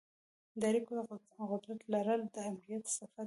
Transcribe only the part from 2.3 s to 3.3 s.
د آمریت صفت دی.